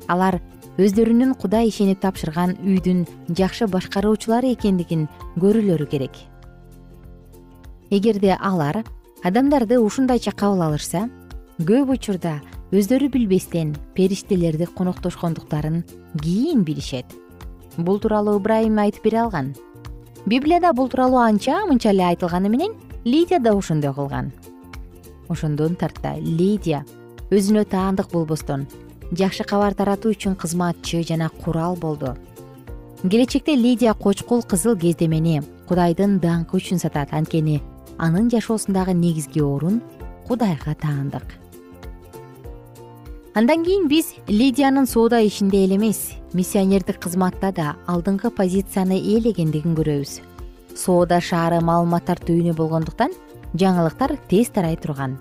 алар 0.06 0.40
өздөрүнүн 0.76 1.32
кудай 1.40 1.70
ишенип 1.70 2.02
тапшырган 2.02 2.56
үйдүн 2.60 3.06
жакшы 3.32 3.64
башкаруучулары 3.72 4.52
экендигин 4.52 5.06
көрүлөрү 5.40 5.86
керек. 5.88 6.12
Эгерде 7.88 8.36
алар 8.36 8.82
адамдарды 9.24 9.78
ушундайча 9.80 10.34
кабыл 10.36 10.66
алышса 10.66 11.06
көп 11.58 11.94
учурда 11.96 12.40
өздөрү 12.76 13.08
билбестен 13.14 13.72
периштелерди 13.96 14.68
коноктошкондуктарын 14.76 15.82
кийин 16.20 16.64
билишет. 16.64 17.06
Бул 17.78 17.98
тууралуу 17.98 18.36
ыбрайым 18.36 18.76
айтып 18.78 19.08
бере 19.08 19.22
алган. 19.24 19.54
Библияда 20.26 20.74
бул 20.74 20.90
тууралуу 20.90 21.22
анча 21.24 21.64
мынча 21.64 21.90
эле 21.94 22.04
айтылганы 22.04 22.50
менен 22.50 22.74
лидия 23.04 23.40
да 23.40 23.56
ошондой 23.56 23.94
кылган. 23.94 24.32
Ошондон 25.28 25.76
тарта 25.76 26.18
лидия 26.20 26.84
өзүнө 27.30 27.64
таандык 27.64 28.12
болбостон 28.12 28.66
жакшы 29.12 29.44
кабар 29.44 29.74
таратуу 29.74 30.12
үчүн 30.14 30.34
кызматчы 30.34 31.02
жана 31.06 31.28
курал 31.28 31.76
болду. 31.76 32.16
Келечекте 33.02 33.54
лидия 33.54 33.94
кочкул 33.94 34.42
кызыл 34.42 34.76
кездемени 34.76 35.42
кудайдын 35.68 36.18
даңкы 36.18 36.58
үчүн 36.58 36.80
сатат. 36.82 37.12
Анткени 37.12 37.62
анын 37.98 38.30
жашоосундагы 38.30 38.94
негизги 38.94 39.40
орун 39.40 39.82
кудайга 40.26 40.74
таандык. 40.74 41.36
Андан 43.34 43.64
кийин 43.64 43.86
биз 43.88 44.14
лидиянын 44.28 44.86
соода 44.86 45.20
ишинде 45.20 45.64
эле 45.64 45.76
эмес. 45.76 46.12
Миссионердик 46.32 46.98
кызматта 46.98 47.52
да 47.52 47.76
алдыңкы 47.86 48.30
позицияны 48.30 48.98
ээлегендигин 48.98 49.76
көрөбүз. 49.76 50.20
Соода 50.74 51.20
шаары 51.20 51.60
маалыматтар 51.60 52.18
түйүнү 52.18 52.56
болгондуктан 52.56 53.12
жаңылыктар 53.54 54.16
тез 54.28 54.50
тарай 54.50 54.76
турган 54.76 55.16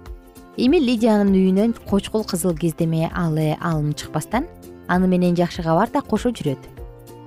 эми 0.57 0.79
лидиянын 0.79 1.33
үйүнөн 1.35 1.73
кочкул 1.89 2.23
кызыл 2.23 2.53
кездеме 2.55 3.09
алы 3.11 3.57
алынып 3.59 3.97
чыкпастан 3.99 4.45
аны 4.87 5.07
менен 5.11 5.35
жакшы 5.35 5.63
кабар 5.65 5.91
да 5.91 6.01
кошо 6.01 6.31
жүрөт. 6.31 6.61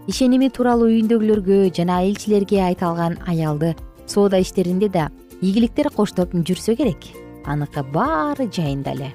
Ишеними 0.09 0.49
тууралуу 0.49 0.89
үйүндөгүлөргө 0.89 1.69
жана 1.77 2.01
элчилерге 2.07 2.63
айта 2.65 2.89
алган 2.89 3.19
аялды 3.29 3.75
соода 4.07 4.41
иштеринде 4.41 4.89
да 4.89 5.11
ийгиликтер 5.43 5.91
коштоп 5.93 6.33
жүрсө 6.33 6.77
керек. 6.81 7.05
Аныкы 7.45 7.85
баары 7.93 8.49
жайында 8.49 8.97
эле. 8.97 9.13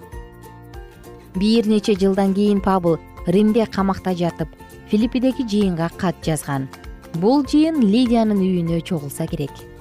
Бир 1.33 1.65
нече 1.65 1.97
жылдан 1.97 2.35
кийин 2.37 2.61
пабыл 2.61 2.99
римде 3.25 3.65
камакта 3.65 4.13
жатып 4.13 4.49
филиппидеги 4.91 5.49
жыйынга 5.49 5.89
кат 5.97 6.21
жазган. 6.21 6.69
Бул 7.15 7.41
жыйын 7.41 7.81
лидиянын 7.81 8.37
үйүнө 8.37 8.81
чогулса 8.85 9.25
керек 9.25 9.72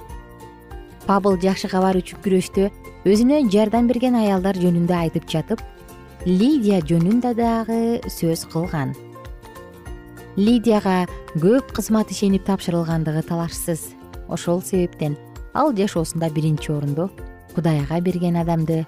пабыл 1.07 1.37
жакшы 1.41 1.69
кабар 1.71 1.97
үчүн 1.99 2.21
күрөштө 2.23 2.69
өзүнө 3.09 3.41
жардам 3.51 3.89
берген 3.91 4.15
аялдар 4.15 4.57
жөнүндө 4.59 4.95
айтып 4.99 5.27
жатып 5.29 5.63
лидия 6.25 6.79
жөнүндө 6.79 7.33
дагы 7.35 7.79
сөз 8.07 8.45
кылган. 8.51 8.93
Лидияга 10.37 11.03
көп 11.35 11.75
кызмат 11.75 12.11
ишенип 12.11 12.45
тапшырылгандыгы 12.47 13.21
талашсыз. 13.27 13.91
Ошол 14.29 14.63
себептен 14.63 15.17
ал 15.53 15.75
жашоосунда 15.75 16.29
биринчи 16.29 16.71
орунду 16.71 17.09
кудайга 17.55 17.99
берген 18.01 18.37
адамды 18.41 18.85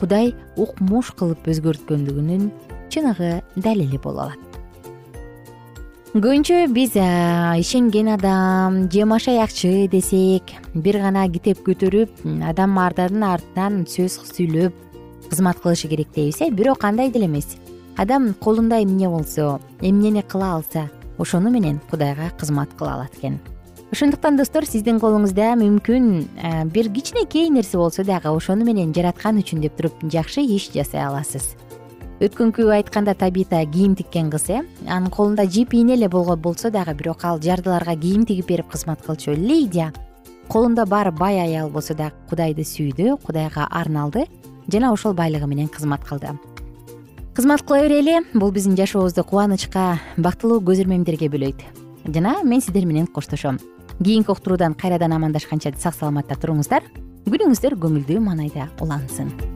кудай 0.00 0.34
укмуш 0.56 1.12
кылып 1.18 1.48
өзгөрткөндүгүнүн 1.52 2.50
чыныгы 2.88 3.42
далили 3.56 3.98
боло 3.98 4.28
алат 4.28 4.45
көбүнчө 6.14 6.68
биз 6.72 6.94
ишенген 6.96 8.08
адам 8.14 8.86
же 8.90 9.04
машаякчы 9.04 9.88
десек 9.90 10.52
бир 10.72 11.00
гана 11.02 11.26
китеп 11.28 11.60
көтөрүп 11.66 12.22
адамдардын 12.46 13.24
артынан 13.26 13.80
сөз 13.90 14.20
сүйлөп 14.30 14.86
кызмат 15.28 15.58
кылышы 15.60 15.88
керек 15.88 16.14
дейбиз 16.14 16.40
э? 16.40 16.50
Бирок 16.50 16.84
андай 16.84 17.10
деле 17.10 17.26
эмес. 17.26 17.56
Адам 17.96 18.34
колунда 18.34 18.82
эмне 18.82 19.08
болсо 19.08 19.60
эмнени 19.80 20.22
кыла 20.22 20.54
алса 20.54 20.88
ошону 21.18 21.50
менен 21.50 21.80
кудайга 21.90 22.30
кызмат 22.38 22.70
кыла 22.78 22.94
алат 22.94 23.14
экен. 23.18 23.40
Ошондуктан 23.90 24.36
достор 24.36 24.64
сиздин 24.64 25.00
колуңузда 25.00 25.54
мүмкүн 25.58 26.70
бир 26.70 26.88
кичинекей 26.92 27.50
нерсе 27.50 27.76
болсо 27.78 28.04
дагы 28.04 28.30
ошону 28.30 28.64
менен 28.64 28.94
жараткан 28.94 29.42
үчүн 29.42 29.60
деп 29.60 29.76
туруп 29.76 30.06
жакшы 30.10 30.40
иш 30.42 30.70
жасай 30.72 31.02
аласыз 31.02 31.56
өткөнкү 32.16 32.70
айтканда 32.72 33.12
табита 33.14 33.58
кийим 33.68 33.94
тиккен 33.94 34.30
кыз 34.32 34.48
э. 34.48 34.62
Анын 34.88 35.10
колунда 35.10 35.44
жип 35.44 35.74
ийне 35.74 35.94
эле 35.94 36.08
болсо 36.08 36.70
дагы 36.70 36.94
бирок 36.94 37.24
ал 37.24 37.40
жардыларга 37.40 37.94
кийим 37.94 38.24
тигип 38.24 38.46
берип 38.46 38.70
кызмат 38.70 39.02
кылчу. 39.02 39.32
Лидия 39.32 39.92
колунда 40.48 40.86
баары 40.86 41.12
бай 41.12 41.38
аял 41.40 41.68
болсо 41.68 41.94
дагы 41.94 42.14
кудайды 42.30 42.62
сүйдү 42.62 43.18
кудайга 43.22 43.66
арналды 43.70 44.24
жана 44.66 44.92
ошол 44.92 45.12
байлыгы 45.12 45.46
менен 45.46 45.68
кызмат 45.68 46.04
кылды. 46.04 46.38
Кызмат 47.34 47.62
кыла 47.62 47.82
берели 47.82 48.22
бул 48.32 48.50
биздин 48.50 48.76
жашообузду 48.76 49.22
кубанычка 49.22 50.00
бактылуу 50.16 50.60
көз 50.60 50.80
ирмемдерге 50.80 51.28
бөлөйт. 51.28 51.60
Жана 52.06 52.42
мен 52.44 52.62
сиздер 52.62 52.86
менен 52.86 53.06
коштошом. 53.06 53.58
Кийинки 54.02 54.30
уктуруудан 54.30 54.74
кайрадан 54.74 55.12
амандашканча 55.12 55.74
сак 55.76 55.94
саламатта 55.94 56.40
туруңуздар. 56.40 56.82
Күнүңүздөр 57.26 57.76
көңүлдүү 57.76 58.20
маанайда 58.20 58.70
улансын 58.80 59.55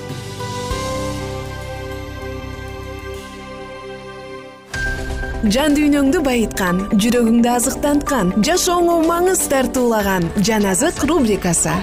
жан 5.49 5.73
дүйнөңдү 5.73 6.19
байыткан 6.21 6.83
жүрөгүңдү 7.01 7.49
азыктанткан 7.49 8.27
жашооңо 8.45 8.99
маңыз 9.07 9.41
тартуулаган 9.49 10.27
жан 10.45 10.67
азык 10.69 11.01
рубрикасы. 11.09 11.73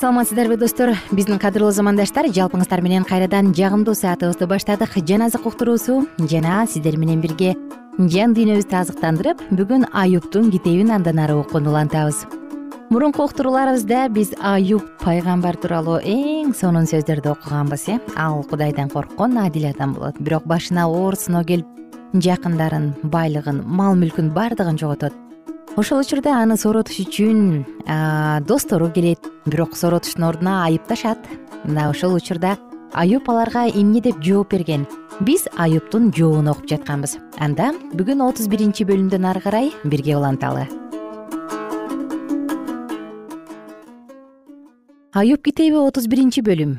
Саламатсыздарбы 0.00 0.56
достор. 0.56 0.94
Биздин 1.10 1.38
кадырлуу 1.38 1.72
замандаштар 1.72 2.30
жалпыңыздар 2.32 2.80
менен 2.80 3.04
кайрадан 3.04 3.52
жагымдуу 3.52 3.94
саатыбызды 3.94 4.46
баштадык. 4.46 4.96
Жан 5.04 5.28
азык 5.28 5.44
уктуруусу 5.44 6.06
жана 6.18 6.64
сиздер 6.66 6.96
менен 6.96 7.20
бирге 7.20 7.52
жан 7.98 8.32
дүйнөбүздү 8.32 8.80
азыктандырып 8.80 9.44
бүгүн 9.50 9.88
аюптун 9.92 10.50
китебин 10.52 10.92
андан 10.96 11.18
ары 11.18 11.36
окууну 11.36 11.72
улантабыз 11.72 12.24
мурунку 12.90 13.24
уктурууларыбызда 13.24 14.08
биз 14.14 14.30
аюб 14.38 14.84
пайгамбар 15.02 15.56
тууралуу 15.58 15.98
эң 16.06 16.52
сонун 16.54 16.86
сөздөрдү 16.86 17.32
окуганбыз 17.32 17.88
э? 17.90 17.98
Ал 18.16 18.44
кудайдан 18.46 18.90
корккон 18.90 19.38
адил 19.38 19.66
адам 19.70 19.94
болот. 19.94 20.20
Бирок 20.20 20.46
башына 20.46 20.86
оор 20.86 21.16
сыноо 21.16 21.42
келип 21.44 21.66
жакындарын 22.14 22.94
байлыгын 23.02 23.64
мал 23.66 23.96
мүлкүн 23.98 24.30
баардыгын 24.36 24.78
жоготот. 24.78 25.12
Ошол 25.76 26.00
учурда 26.04 26.38
аны 26.42 26.56
сооротуш 26.56 27.00
үчүн 27.02 27.66
достору 28.46 28.90
келет. 28.94 29.20
Бирок 29.46 29.76
сооротуштун 29.76 30.24
ордуна 30.30 30.64
айыпташат. 30.66 31.18
Мына 31.64 31.90
ошол 31.90 32.14
учурда 32.14 32.56
аюб 32.94 33.28
аларга 33.28 33.66
эмне 33.66 34.00
деп 34.00 34.22
жооп 34.22 34.54
берген? 34.54 34.86
Биз 35.20 35.48
аюбтун 35.56 36.12
жообун 36.14 36.48
окуп 36.54 36.70
жатканбыз. 36.70 37.18
Анда 37.38 37.74
бүгүн 37.94 38.22
отуз 38.22 38.46
биринчи 38.46 38.86
бөлүмдөн 38.86 39.26
ары 39.26 39.40
карай 39.40 39.72
бирге 39.84 40.16
уланталы 40.16 40.68
аюб 45.16 45.40
китеби 45.40 45.78
отуз 45.80 46.10
биринчи 46.12 46.42
бөлүм. 46.44 46.74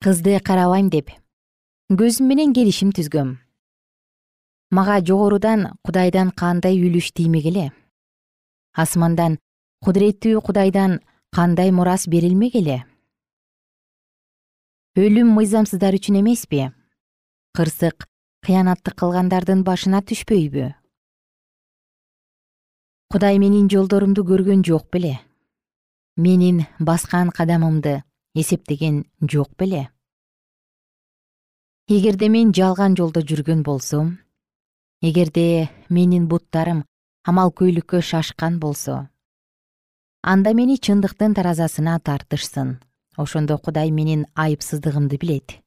Кызды 0.00 0.38
карабайм 0.40 0.86
деп. 0.88 1.10
Көзүм 1.92 2.24
менен 2.24 2.54
келишим 2.56 2.88
түзгөм. 2.96 3.34
Мага 4.72 4.96
жогорудан 5.04 5.66
кудайдан 5.84 6.30
кандай 6.32 6.80
үлүш 6.80 7.10
тиймек 7.12 7.50
эле? 7.52 7.66
Асмандан 8.72 9.36
кудуреттүү 9.84 10.40
кудайдан 10.40 11.02
кандай 11.28 11.68
мурас 11.68 12.08
берилмек 12.08 12.56
эле? 12.56 12.78
Өлүм 14.96 15.36
мыйзамсыздар 15.36 16.00
үчүн 16.00 16.22
эмеспи 16.24 16.72
кырсык 17.52 18.08
кыянаттык 18.40 18.96
кылгандардын 18.96 19.68
башына 19.68 20.00
түшпөйбү? 20.00 20.72
Кудай 23.12 23.36
менин 23.36 23.68
жолдорумду 23.68 24.24
көргөн 24.24 24.64
жок 24.64 24.88
беле 24.88 25.18
менин 26.18 26.64
баскан 26.80 27.30
кадамымды 27.30 28.02
эсептеген 28.34 29.04
жок 29.22 29.52
беле. 29.56 29.88
Эгерде 31.86 32.28
мен 32.28 32.50
жалган 32.52 32.96
жолдо 32.98 33.22
жүргөн 33.22 33.62
болсом 33.62 34.18
эгерде 35.00 35.70
менин 35.88 36.26
буттарым 36.26 36.82
амалкөйлүккө 37.22 38.02
шашкан 38.02 38.58
болсо 38.58 39.06
анда 40.22 40.52
мени 40.58 40.76
чындыктын 40.76 41.38
таразасына 41.38 42.00
тартышсын. 42.00 42.80
Ошондо 43.16 43.58
кудай 43.58 43.90
менин 43.90 44.26
айыпсыздыгымды 44.34 45.18
билет. 45.18 45.62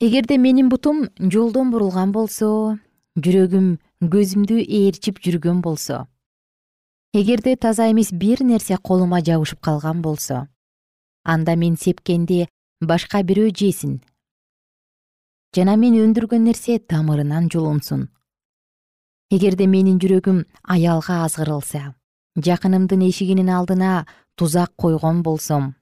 Эгерде 0.00 0.36
менин 0.36 0.68
бутум 0.68 1.08
жолдон 1.18 1.70
бурулган 1.72 2.12
болсо 2.12 2.78
жүрөгүм 3.16 3.78
көзүмдү 4.12 4.60
ээрчип 4.60 5.20
жүргөн 5.24 5.60
болсо 5.64 6.04
эгерде 7.14 7.54
таза 7.56 7.90
эмес 7.92 8.10
бир 8.12 8.42
нерсе 8.42 8.76
колума 8.76 9.20
жабышып 9.22 9.60
калган 9.60 10.02
болсо 10.02 10.48
анда 11.22 11.54
мен 11.54 11.76
сепкенди 11.76 12.48
башка 12.80 13.22
бирөө 13.22 13.52
жесин. 13.54 14.00
Жана 15.54 15.76
мен 15.76 15.94
өндүргөн 15.94 16.42
нерсе 16.42 16.80
тамырынан 16.80 17.46
жулунсун 17.54 18.08
эгерде 19.30 19.68
менин 19.70 20.00
жүрөгүм 20.02 20.42
аялга 20.74 21.22
азгырылса 21.28 21.94
жакынымдын 22.34 23.06
эшигинин 23.08 23.48
алдына 23.48 24.06
тузак 24.34 24.74
койгон 24.74 25.22
болсом 25.22 25.76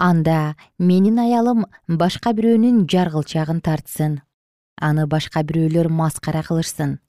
анда 0.00 0.56
менин 0.78 1.20
аялым 1.20 1.66
башка 1.86 2.32
бирөөнүн 2.32 2.86
жаргылчагын 2.88 3.60
тартсын 3.60 4.20
аны 4.80 5.06
башка 5.06 5.44
бирөөлөр 5.44 5.92
маскара 6.00 6.42
кылышсын 6.48 7.00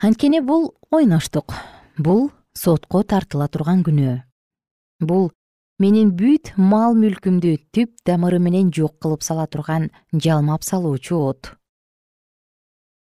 анткени 0.00 0.40
бул 0.40 0.74
ойноштук. 0.90 1.52
Бул 1.98 2.30
сотко 2.56 3.02
тартыла 3.04 3.48
турган 3.48 3.84
күнөө 3.84 4.20
бул 5.00 5.30
менин 5.80 6.12
бүт 6.16 6.52
мал 6.56 6.96
мүлкүмдү 6.96 7.54
түп 7.74 7.92
тамыры 8.04 8.38
менен 8.40 8.70
жок 8.72 8.98
кылып 9.00 9.24
сала 9.24 9.46
турган 9.46 9.88
жалмап 10.12 10.64
салуучу 10.64 11.20
от. 11.28 11.52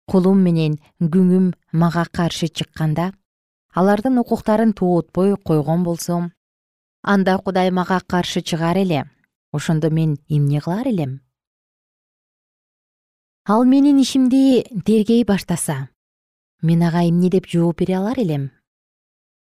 Кулум 0.09 0.41
менен 0.45 0.79
күңүм 1.01 1.53
мага 1.73 2.05
каршы 2.13 2.49
чыкканда 2.49 3.13
алардын 3.75 4.19
укуктарын 4.25 4.73
тоотпой 4.73 5.37
койгон 5.37 5.85
болсом 5.85 6.33
анда 7.03 7.39
кудай 7.39 7.71
мага 7.71 8.01
каршы 8.01 8.41
чыгар 8.41 8.77
эле. 8.77 9.05
Ошондо 9.53 9.91
мен 9.91 10.19
эмне 10.29 10.61
кылар 10.61 10.89
элем? 10.89 11.21
Ал 13.47 13.65
менин 13.65 13.99
ишимди 14.01 14.65
тергей 14.85 15.25
баштаса 15.25 15.89
мен 16.63 16.83
ага 16.83 17.03
эмне 17.09 17.31
деп 17.31 17.47
жооп 17.47 17.79
бере 17.79 17.97
алар 17.97 18.19
элем? 18.19 18.51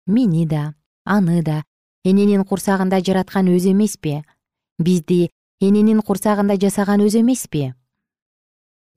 Мени 0.08 0.46
да 0.46 0.74
аны 1.06 1.44
да. 1.44 1.64
Эненин 2.04 2.44
курсагында 2.44 3.00
жараткан 3.00 3.48
өзү 3.48 3.72
эмеспи 3.72 4.24
бизди 4.78 5.30
эненин 5.62 6.02
курсагында 6.02 6.58
жасаган 6.60 7.00
өзү 7.00 7.22
эмеспи 7.22 7.74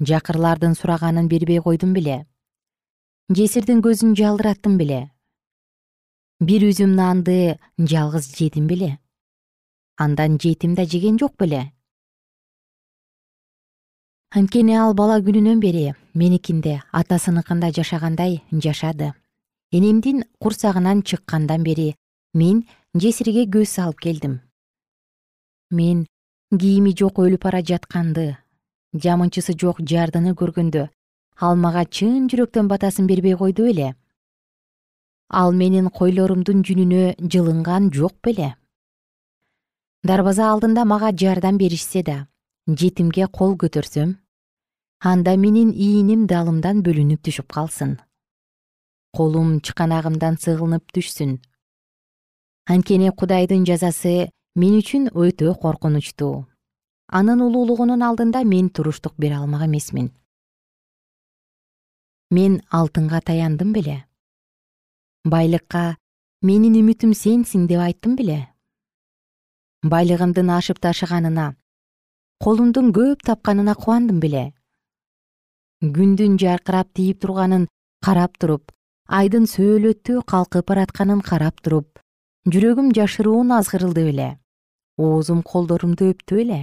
жакырлардын 0.00 0.74
сураганын 0.74 1.28
бербей 1.28 1.60
койдум 1.62 1.94
беле. 1.94 2.26
Жесирдин 3.30 3.80
көзүн 3.82 4.16
жалдыраттым 4.18 4.76
беле. 4.78 5.10
Бир 6.40 6.66
үзүм 6.66 6.98
нанды 6.98 7.58
жалгыз 7.78 8.28
жедим 8.34 8.66
беле. 8.66 8.98
Андан 9.96 10.38
жетим 10.42 10.74
да 10.74 10.84
жеген 10.84 11.18
жок 11.18 11.38
беле 11.38 11.75
анткени 14.34 14.74
ал 14.74 14.94
бала 14.94 15.20
күнүнөн 15.22 15.60
бери 15.62 15.92
меникинде 16.14 16.80
атасыныкында 16.92 17.70
жашагандай 17.72 18.42
жашады. 18.52 19.12
Энемдин 19.72 20.24
курсагынан 20.40 21.02
чыккандан 21.02 21.62
бери 21.62 21.94
мен 22.34 22.64
жесирге 22.94 23.46
көз 23.46 23.70
салып 23.78 24.00
келдим. 24.00 24.40
Мен 25.70 26.06
кийими 26.50 26.92
жок 26.96 27.18
өлүп 27.18 27.42
бара 27.46 27.62
жатканды 27.62 28.36
жамынчысы 28.94 29.54
жок 29.54 29.80
жардыны 29.80 30.34
көргөндө 30.34 30.88
ал 31.40 31.56
мага 31.56 31.84
чын 31.84 32.28
жүрөктөн 32.30 32.68
батасын 32.68 33.06
бербей 33.06 33.36
койду 33.36 33.66
беле 33.66 33.94
ал 35.28 35.52
менин 35.52 35.90
койлорумдун 35.90 36.62
жүнүнө 36.62 37.16
жылынган 37.18 37.90
жок 37.92 38.14
беле. 38.22 38.54
Дарбаза 40.02 40.50
алдында 40.52 40.84
мага 40.84 41.10
жардам 41.12 41.58
беришсе 41.58 42.02
да 42.02 42.26
жетимге 42.66 43.28
кол 43.30 43.54
көтөрсөм 43.54 44.16
анда 44.98 45.36
менин 45.38 45.70
ийиним 45.70 46.26
далымдан 46.26 46.82
бөлүнүп 46.82 47.20
түшүп 47.22 47.46
калсын. 47.54 47.92
Колум 49.14 49.60
чыканагымдан 49.60 50.34
сыгылынып 50.42 50.90
түшсүн. 50.90 51.38
Анткени 52.66 53.12
кудайдын 53.14 53.62
жазасы 53.68 54.30
мен 54.58 54.78
үчүн 54.80 55.12
өтө 55.14 55.54
коркунучтуу. 55.62 56.46
Анын 57.06 57.40
улуулугунун 57.46 58.02
алдында 58.02 58.42
мен 58.42 58.68
туруштук 58.68 59.14
бере 59.16 59.36
алмак 59.36 59.62
эмесмин. 59.68 60.10
Мен 62.30 62.62
алтынга 62.70 63.20
таяндым 63.20 63.72
беле. 63.72 64.08
Байлыкка 65.22 65.98
менин 66.42 66.74
үмүтүм 66.82 67.14
сенсиң 67.14 67.68
деп 67.70 67.84
айттым 67.86 68.16
беле. 68.18 68.48
Байлыгымдын 69.86 70.50
ашып 70.50 70.82
ташыганына 70.82 71.54
колумдун 72.42 72.92
көп 72.92 73.22
тапканына 73.24 73.74
кубандым 73.74 74.20
беле. 74.20 74.52
Күндүн 75.80 76.36
жаркырап 76.40 76.92
тийип 76.96 77.20
турганын 77.24 77.66
карап 78.04 78.36
туруп 78.40 78.72
айдын 79.18 79.46
сөөлөттүү 79.48 80.22
калкып 80.32 80.68
баратканын 80.68 81.22
карап 81.24 81.62
туруп 81.64 82.00
жүрөгүм 82.52 82.92
жашыруун 82.96 83.52
азгырылды 83.56 84.04
беле. 84.08 84.28
Оозум 84.96 85.42
колдорумду 85.42 86.10
өптү 86.12 86.40
беле. 86.40 86.60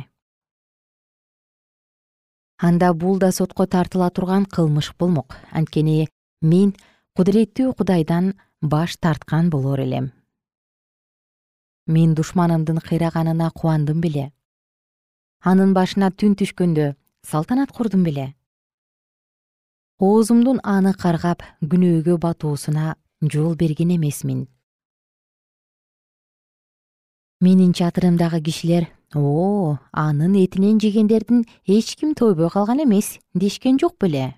Анда 2.58 2.94
бул 2.94 3.20
да 3.20 3.32
сотко 3.32 3.66
тартыла 3.68 4.10
турган 4.10 4.46
кылмыш 4.46 4.94
болмок. 5.00 5.38
Анткени 5.52 6.08
мен 6.42 6.76
кудуреттүү 7.18 7.74
кудайдан 7.78 8.34
баш 8.62 8.98
тарткан 8.98 9.50
болор 9.50 9.80
элем. 9.80 10.12
Мен 11.88 12.16
душманымдын 12.16 12.80
кыйраганына 12.80 13.52
кубандым 13.52 14.02
беле 14.02 14.32
анын 15.43 15.73
башына 15.75 16.10
түн 16.15 16.38
түшкөндө 16.39 16.93
салтанат 17.27 17.71
курдум 17.75 18.03
беле. 18.08 18.34
Оозумдун 19.99 20.62
аны 20.63 20.93
каргап 20.95 21.43
күнөөгө 21.62 22.17
батуусуна 22.17 22.95
жол 23.21 23.56
берген 23.56 23.91
эмесмин. 23.97 24.47
Менин 27.43 27.73
чатырымдагы 27.73 28.39
кишилер 28.41 28.88
о 29.13 29.77
анын 29.91 30.36
этинен 30.45 30.79
жегендердин 30.79 31.45
эч 31.67 31.95
ким 31.95 32.15
тойбой 32.15 32.49
калган 32.49 32.84
эмес 32.84 33.19
дешкен 33.34 33.79
жок 33.79 33.97
беле. 33.99 34.36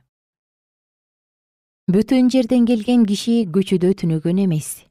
Бөтөн 1.87 2.31
жерден 2.33 2.65
келген 2.65 3.05
киши 3.05 3.45
көчөдө 3.45 3.93
түнөгөн 4.01 4.45
эмес. 4.45 4.81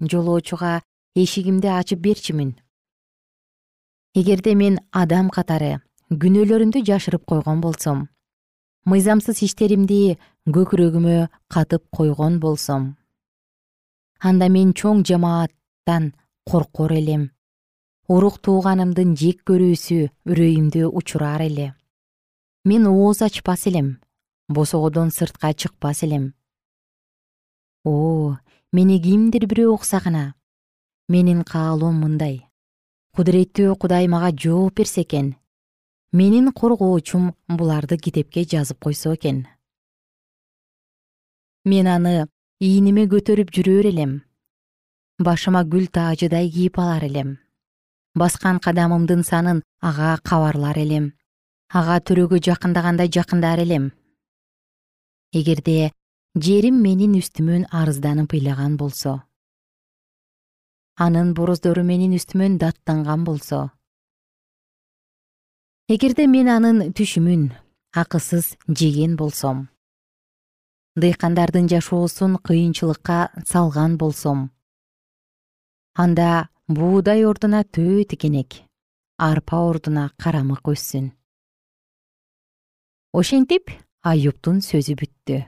Жолоочуга 0.00 0.82
эшигимди 1.14 1.66
ачып 1.66 1.98
берчүмүн 1.98 2.54
эгерде 4.14 4.54
мен 4.54 4.80
адам 4.92 5.30
катары 5.36 5.78
күнөөлөрүмдү 6.10 6.84
жашырып 6.88 7.24
койгон 7.30 7.60
болсом 7.60 8.08
мыйзамсыз 8.90 9.42
иштеримди 9.46 10.18
көкүрөгүмө 10.46 11.16
катып 11.54 11.88
койгон 11.90 12.38
болсом 12.40 12.92
анда 14.24 14.48
мен 14.48 14.72
чоң 14.72 15.02
жамааттан 15.04 16.12
коркор 16.48 16.92
элем. 16.92 17.30
Урук 18.08 18.38
тууганымдын 18.44 19.14
жек 19.16 19.42
көрүүсү 19.48 19.98
үрөйүмдү 20.28 20.88
учурар 20.92 21.42
эле. 21.44 21.72
Мен 22.64 22.86
ооз 22.86 23.22
ачпас 23.22 23.66
элем 23.66 23.98
босогодон 24.48 25.10
сыртка 25.10 25.52
чыкпас 25.52 26.02
элем. 26.04 26.34
О 27.84 28.36
мени 28.72 29.00
кимдир 29.00 29.46
бирөө 29.48 29.74
уксагана 29.76 30.34
менин 31.08 31.44
каалоом 31.44 32.00
мындай 32.00 32.43
кудуреттүү 33.16 33.74
кудай 33.78 34.08
мага 34.10 34.30
жооп 34.34 34.80
берсе 34.80 35.02
экен. 35.02 35.34
Менин 36.12 36.50
коргоочум 36.52 37.32
буларды 37.48 37.98
китепке 37.98 38.44
жазып 38.44 38.78
койсо 38.82 39.14
экен. 39.14 39.46
Мен 41.64 41.86
аны 41.86 42.26
ийниме 42.60 43.06
көтөрүп 43.06 43.50
жүрөр 43.54 43.88
элем. 43.90 44.22
Башыма 45.18 45.64
гүл 45.64 45.86
таажыдай 45.86 46.50
кийип 46.50 46.78
алар 46.78 47.04
элем. 47.04 47.36
Баскан 48.14 48.58
кадамымдын 48.60 49.22
санын 49.22 49.62
ага 49.80 50.18
кабарлар 50.22 50.78
элем. 50.78 51.12
Ага 51.70 52.00
төрөгө 52.00 52.42
жакындагандай 52.42 53.08
жакындар 53.08 53.62
элем. 53.62 53.92
Эгерде 55.32 55.92
жерим 56.34 56.82
менин 56.82 57.14
үстүмөн 57.18 57.66
арызданып 57.70 58.34
ыйлаган 58.34 58.76
болсо 58.76 59.22
анын 60.96 61.34
бороздору 61.34 61.82
менин 61.82 62.14
үстүмөн 62.14 62.58
даттанган 62.58 63.24
болсо. 63.24 63.70
Эгерде 65.88 66.26
мен 66.26 66.48
анын 66.48 66.92
түшүмүн 66.96 67.52
акысыз 67.94 68.56
жеген 68.68 69.16
болсом 69.16 69.68
дыйкандардын 70.96 71.66
жашоосун 71.68 72.36
кыйынчылыкка 72.46 73.30
салган 73.44 73.96
болсом 73.98 74.50
анда 75.94 76.48
буудай 76.68 77.24
ордуна 77.26 77.64
төө 77.66 78.04
тикенек 78.10 78.62
арпа 79.18 79.58
ордуна 79.70 80.10
карамык 80.22 80.70
өссүн. 80.70 81.10
Ошентип 83.14 83.70
аюптун 84.02 84.62
сөзү 84.62 84.94
бүттү 85.02 85.42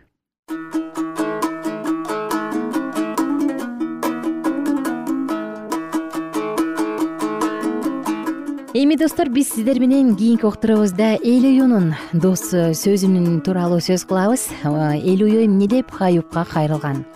эми 8.77 8.97
достор 8.97 9.31
биз 9.31 9.55
сиздер 9.55 9.79
менен 9.81 10.17
кийинки 10.17 10.45
уктуруубузда 10.45 11.17
эл 11.25 11.45
уюнун 11.49 11.95
дос 12.13 12.51
сөзүнүн 12.53 13.41
тууралуу 13.41 13.81
сөз 13.81 14.05
кылабыз. 14.05 14.51
Эл 14.65 15.23
ую 15.25 15.47
эмне 15.47 15.67
деп? 15.67 15.89
Аюпка 15.99 16.45
кайрылган. 16.45 17.07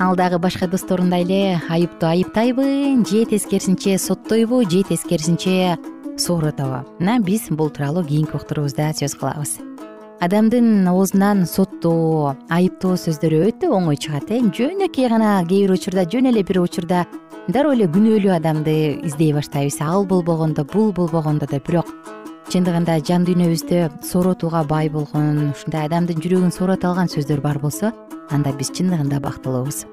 Ал 0.00 0.16
дагы 0.16 0.40
башка 0.42 0.66
досторундай 0.66 1.22
эле 1.22 1.60
аюпту 1.68 2.06
айыптайбы 2.06 2.64
же 3.06 3.24
тескерисинче 3.24 3.98
соттойбу 3.98 4.64
же 4.68 4.82
тескерисинче 4.82 5.78
соорутобу 6.18 6.82
мына 6.98 7.20
биз 7.20 7.46
бул 7.50 7.70
тууралуу 7.70 8.02
кийинки 8.02 8.34
уктуруубузда 8.34 8.90
сөз 8.98 9.14
кылабыз. 9.14 9.60
Адамдын 10.18 10.88
оозунан 10.88 11.46
соттоо 11.46 12.34
айыптоо 12.50 12.98
сөздөрү 12.98 13.46
өтө 13.46 13.70
оңой 13.70 13.94
чыгат 13.94 14.30
э. 14.30 14.42
Жөнөкөй 14.42 15.08
гана 15.08 15.44
кээ 15.46 15.66
бир 15.66 15.78
учурда 15.78 16.02
жөн 16.02 16.30
эле 16.30 16.42
бир 16.42 16.62
учурда 16.62 17.06
дароо 17.48 17.74
эле 17.74 17.88
күнөөлүү 17.90 18.32
адамды 18.36 18.74
издей 19.06 19.32
баштайбыз. 19.34 19.80
Ал 19.82 20.06
болбогондо 20.06 20.64
бул 20.64 20.92
болбогондо 20.92 21.46
деп. 21.50 21.66
Бирок 21.66 21.88
чындыгында 22.52 22.98
жан 23.06 23.24
дүйнөбүздө 23.26 24.04
сооротууга 24.06 24.62
бай 24.68 24.90
болгон 24.92 25.52
ушундай 25.52 25.86
адамдын 25.88 26.20
жүрөгүн 26.22 26.52
соорото 26.54 26.90
алган 26.90 27.08
сөздөр 27.08 27.40
бар 27.40 27.58
болсо 27.58 27.92
анда 28.30 28.52
биз 28.52 28.70
чындыгында 28.76 29.20
бактылуубуз. 29.24 29.86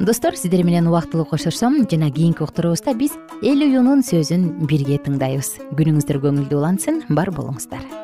Достор 0.00 0.34
сиздер 0.36 0.64
менен 0.64 0.88
убактылуу 0.88 1.24
коштошсом 1.24 1.86
жана 1.90 2.10
кийинки 2.10 2.42
уктуруубузда 2.42 2.94
биз 2.98 3.12
эл 3.42 3.62
уюнун 3.62 4.02
сөзүн 4.02 4.66
бирге 4.66 4.98
тыңдайбыз. 4.98 5.60
Күнүңүздөр 5.78 6.18
көңүлдүү 6.24 6.58
улансын 6.58 7.04
бар 7.10 7.30
болуңуздар 7.30 8.03